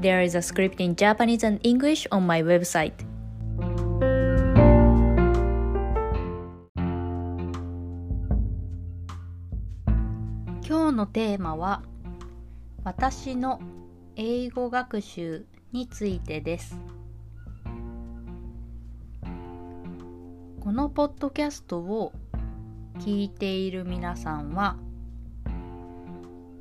[0.00, 2.92] There is a script in Japanese and English on my website.
[10.62, 11.82] 今日のテーマは
[12.84, 13.60] 私の
[14.14, 16.78] 英語学習についてです。
[20.60, 22.12] このポッドキャストを
[23.00, 24.76] 聞いている皆さんは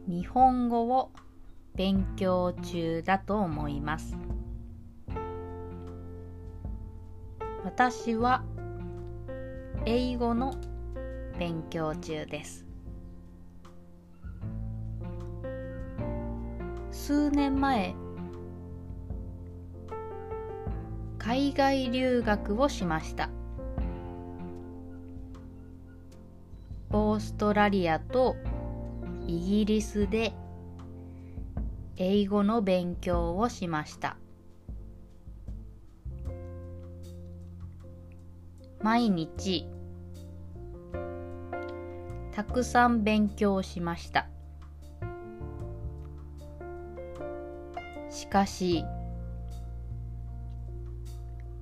[0.08, 1.11] 日本語を
[1.77, 4.17] 勉強中だと思います。
[7.64, 8.44] 私は
[9.86, 10.56] 英語の
[11.38, 12.66] 勉強中です。
[16.92, 17.94] 数年前
[21.19, 23.30] 海外留学をしました。
[26.89, 28.36] オーストラリアと
[29.28, 30.34] イギリスで
[32.00, 34.17] 英語の勉強をしました。
[38.84, 39.67] 毎日
[42.31, 44.30] たくさん勉強しました。
[48.12, 48.86] しかし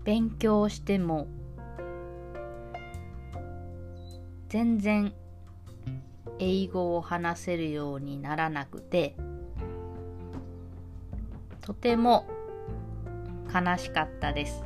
[0.04, 1.28] 勉強しても
[4.50, 5.14] 全然
[6.40, 9.16] 英語を話せるようにならなくて
[11.66, 12.28] とても
[13.52, 14.64] 悲しかったです。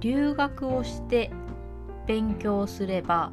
[0.00, 1.30] 留学をして
[2.06, 3.32] 勉強すれば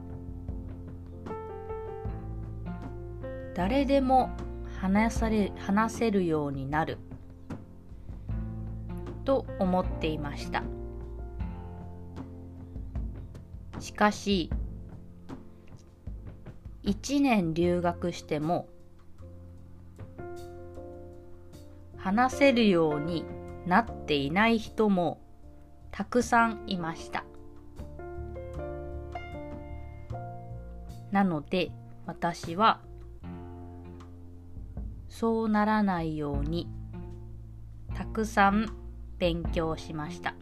[3.54, 4.32] 誰でも
[4.80, 6.98] 話され話せるようになる
[9.26, 10.64] と思っていました。
[13.82, 14.50] しかし
[16.86, 18.68] 1年留学しても
[21.98, 23.26] 話せるように
[23.66, 25.20] なっていない人も
[25.90, 27.26] たくさんいました。
[31.12, 31.72] なので
[32.06, 32.82] 私は
[35.10, 36.70] そうならないように
[37.96, 38.68] たくさん
[39.18, 40.36] 勉強しました。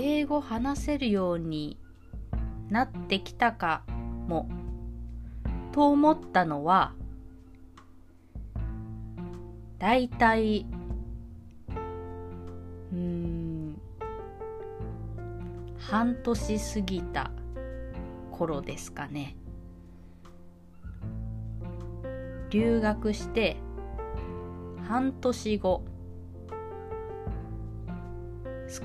[0.00, 1.76] 英語話せるように
[2.70, 3.82] なってきたか
[4.28, 4.48] も。
[5.72, 6.92] と思ったのは
[9.78, 10.66] だいたい
[12.92, 13.80] うん
[15.78, 17.32] 半年過ぎた
[18.30, 19.36] 頃ですかね。
[22.50, 23.56] 留学して
[24.86, 25.82] 半年後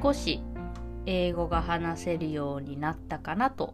[0.02, 0.44] 少し
[1.06, 3.74] 英語が話せるようになったかなと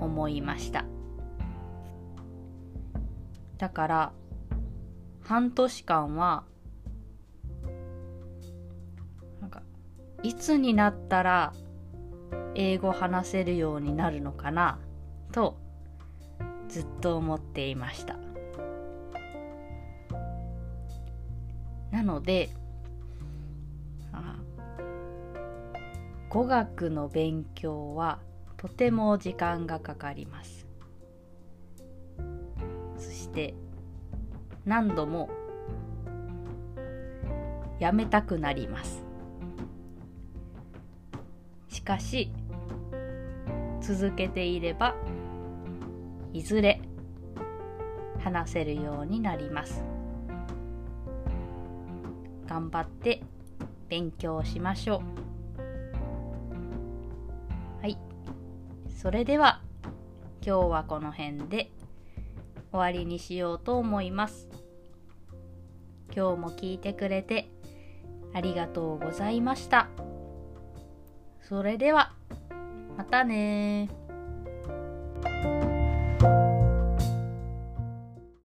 [0.00, 0.84] 思いました。
[3.58, 4.12] だから
[5.22, 6.44] 半年間は
[9.40, 9.62] なんか
[10.22, 11.52] いつになったら
[12.54, 14.78] 英語話せるようになるのかな
[15.32, 15.58] と
[16.68, 18.16] ずっと思っていました。
[21.90, 22.50] なので
[26.28, 28.18] 語学の勉強は
[28.56, 30.66] とても時間がかかります。
[32.98, 33.54] そして
[34.64, 35.30] 何度も
[37.78, 39.04] やめたくなります。
[41.68, 42.32] しかし
[43.80, 44.96] 続けていれば
[46.32, 46.80] いずれ
[48.18, 49.84] 話せるようになります。
[52.48, 53.22] 頑張って
[53.88, 55.25] 勉強しましょう。
[58.96, 59.60] それでは
[60.44, 61.70] 今日はこの辺で
[62.72, 64.48] 終わりにしようと思います。
[66.16, 67.50] 今日も聞いてくれて
[68.32, 69.88] ありがとうございました。
[71.42, 72.14] それでは
[72.96, 73.90] またね